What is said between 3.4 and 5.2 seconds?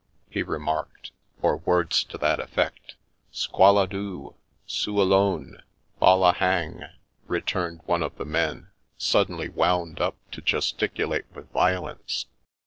Squall a doo, soo a